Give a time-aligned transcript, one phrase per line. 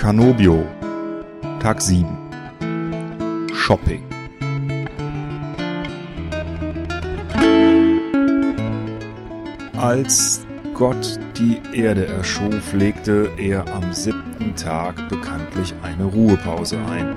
[0.00, 0.66] Canobio.
[1.60, 2.06] Tag 7.
[3.52, 4.02] Shopping.
[9.76, 17.14] Als Gott die Erde erschuf, legte er am siebten Tag bekanntlich eine Ruhepause ein.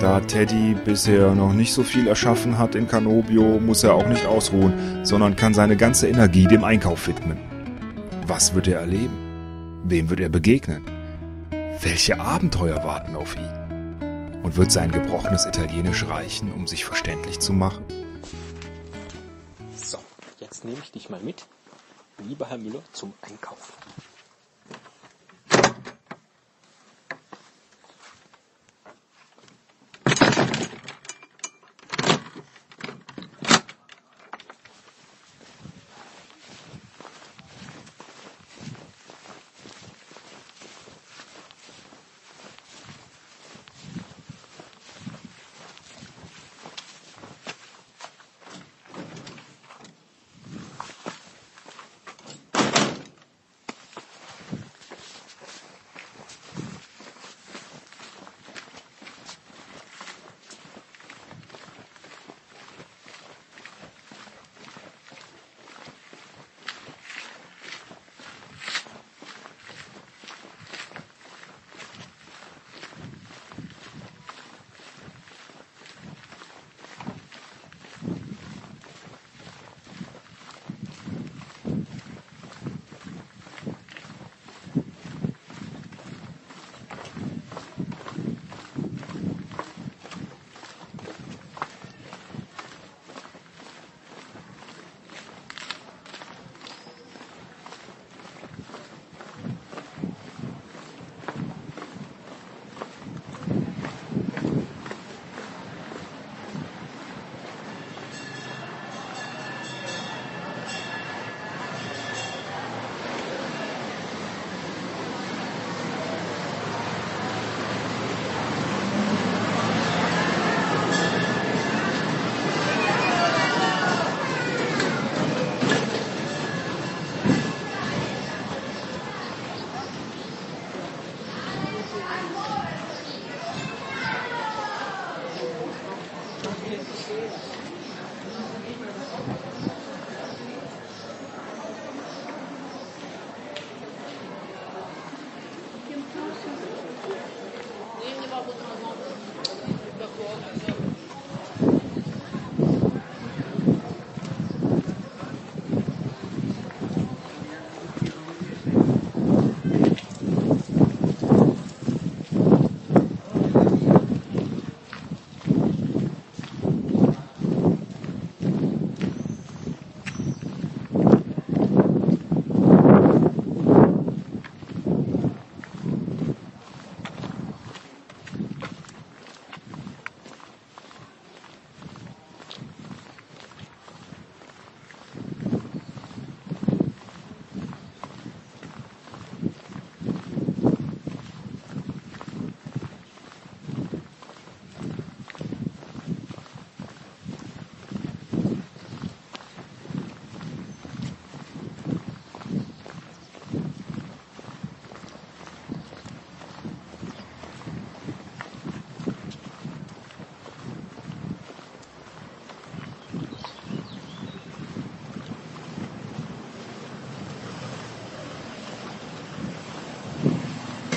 [0.00, 4.24] Da Teddy bisher noch nicht so viel erschaffen hat in Canobio, muss er auch nicht
[4.24, 7.36] ausruhen, sondern kann seine ganze Energie dem Einkauf widmen.
[8.26, 9.18] Was wird er erleben?
[9.84, 10.99] Wem wird er begegnen?
[11.82, 14.42] Welche Abenteuer warten auf ihn?
[14.42, 17.82] Und wird sein gebrochenes Italienisch reichen, um sich verständlich zu machen?
[19.76, 19.98] So,
[20.40, 21.46] jetzt nehme ich dich mal mit,
[22.18, 23.72] lieber Herr Müller, zum Einkauf.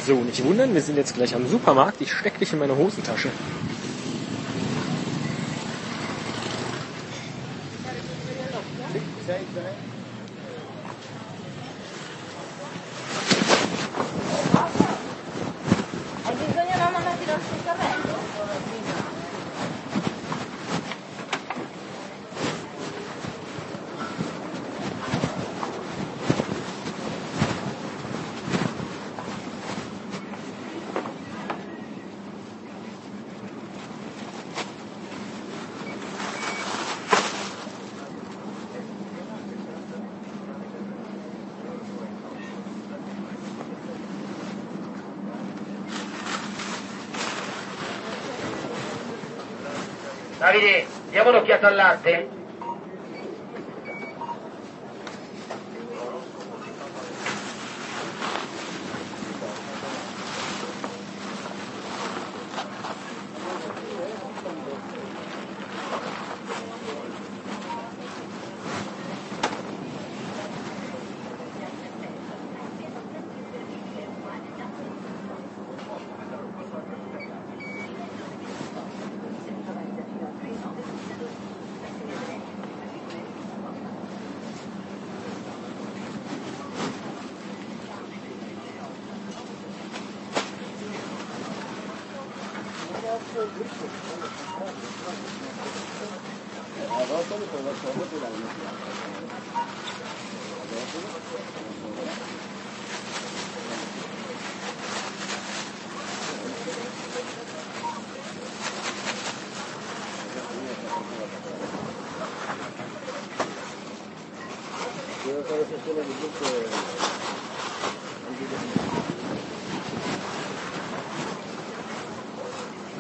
[0.06, 2.02] So, nicht wundern, wir sind jetzt gleich am Supermarkt.
[2.02, 3.30] Ich steck dich in meine Hosentasche.
[50.44, 52.33] Davide, diamo un'occhiata al latte?
[93.34, 93.38] 啊，
[97.06, 97.68] 我这里坐了
[117.00, 117.03] 差。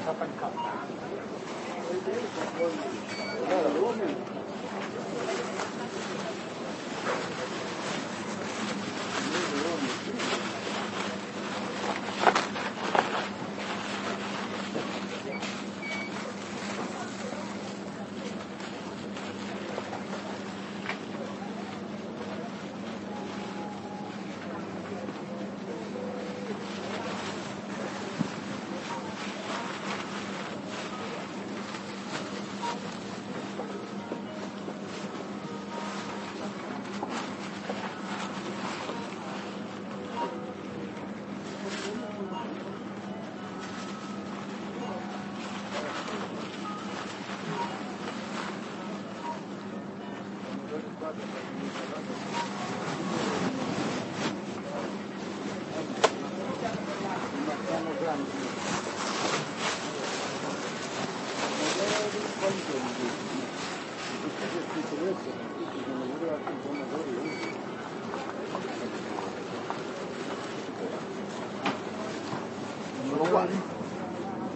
[0.05, 0.41] Thank
[4.01, 4.52] you.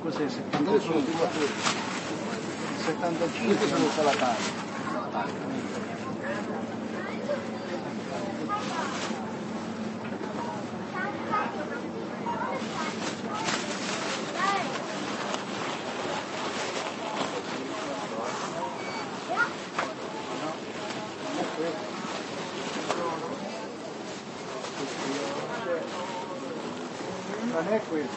[0.02, 0.30] Cos'è?
[0.30, 1.48] 75?
[2.86, 4.44] 75 sono salatari.
[27.58, 28.16] Non è questo.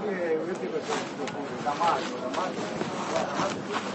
[0.00, 3.85] Qui è io dico sempre da maggio, da maggio.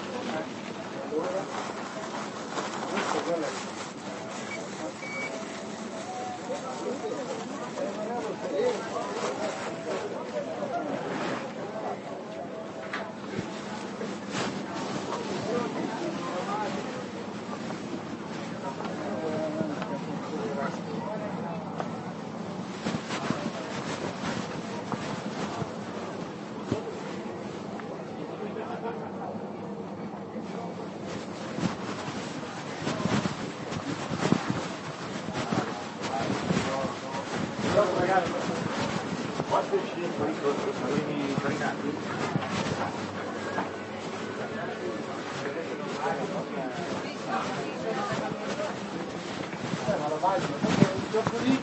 [51.13, 51.60] Yo fui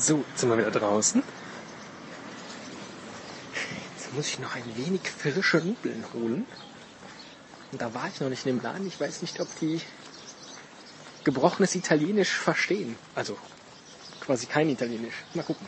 [0.00, 1.22] So, jetzt sind wir wieder draußen.
[3.98, 6.46] Jetzt muss ich noch ein wenig frische Nudeln holen.
[7.70, 8.86] Und da war ich noch nicht in dem Laden.
[8.86, 9.78] Ich weiß nicht, ob die
[11.24, 12.96] gebrochenes Italienisch verstehen.
[13.14, 13.36] Also
[14.22, 15.16] quasi kein Italienisch.
[15.34, 15.66] Mal gucken.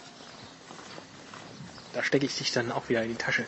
[1.93, 3.45] Da stecke ich dich dann auch wieder in die Tasche.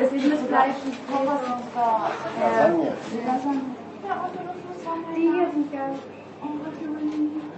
[0.00, 2.10] Es ist und Käse und zwar
[3.26, 3.60] Lasagne.
[5.16, 5.98] Die hier sind geil.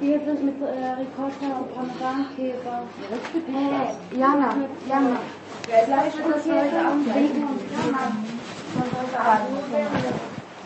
[0.00, 0.66] Die hier sind mit äh,
[0.98, 2.74] Ricotta und Parmesankäse.
[3.46, 4.54] Nee, Jana,
[4.88, 5.16] Jana.
[5.84, 7.58] Fleisch und Käse und Bacon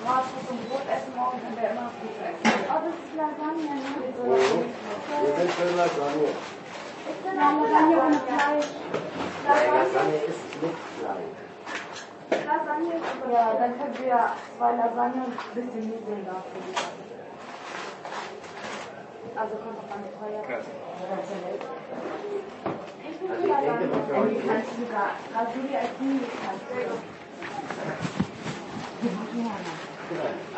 [0.04, 2.44] Bratwurst und Brot essen morgen können wir immer Pizza essen.
[2.68, 3.88] Oh, das ist Lasagne, ne?
[5.24, 6.28] Wir sind für Lasagne.
[7.08, 8.68] Ich bin Lasagne ohne Fleisch.
[9.48, 11.32] Lasagne ist mit Fleisch.
[12.44, 14.20] Lasagne ist Ja, dann können wir
[14.58, 16.62] zwei Lasagne und ein bisschen Nudeln dafür.
[19.36, 20.42] Also kommt auf eine teuer.
[23.08, 23.88] Ich bin Also ich Lasagne.
[24.52, 26.28] kannst du sogar Rasuri als Nudeln.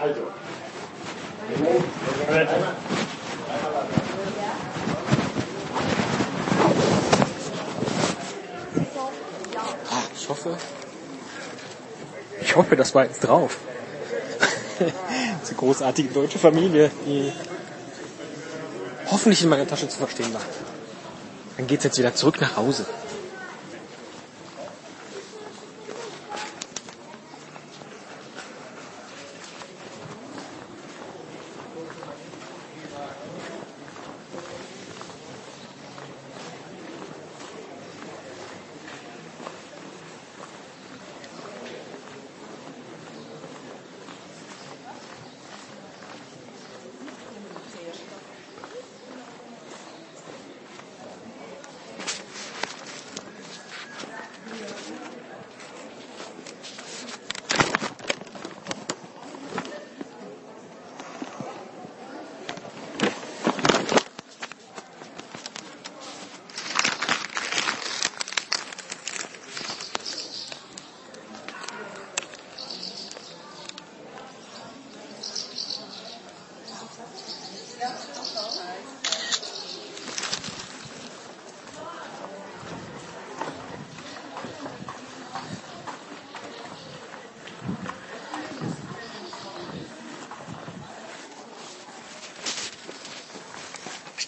[0.01, 0.21] Also.
[2.29, 2.75] Moment, einmal.
[9.91, 10.57] Ah, ich hoffe.
[12.41, 13.59] Ich hoffe, das war jetzt drauf.
[15.43, 17.33] Diese großartige deutsche Familie, die
[19.11, 20.43] hoffentlich in meiner Tasche zu verstehen war.
[21.57, 22.85] Dann geht's jetzt wieder zurück nach Hause.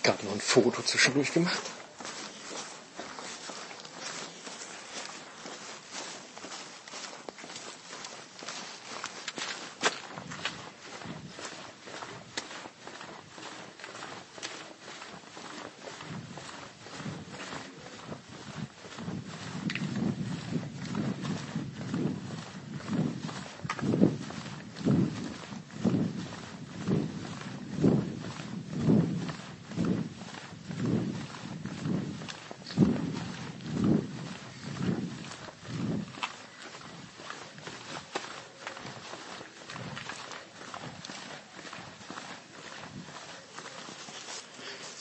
[0.08, 1.60] Gerade noch ein Foto zwischendurch gemacht.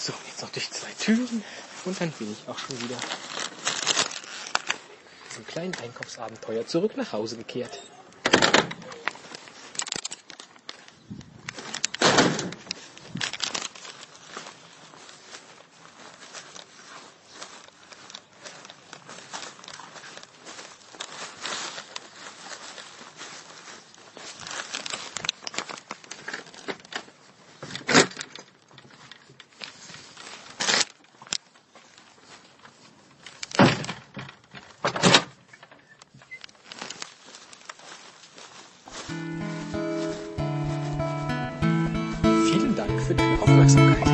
[0.07, 1.41] So, jetzt noch durch zwei Türen
[1.85, 2.97] und dann bin ich auch schon wieder
[5.29, 7.79] diesem kleinen Einkaufsabenteuer zurück nach Hause gekehrt.
[43.67, 44.06] Aufmerksamkeit.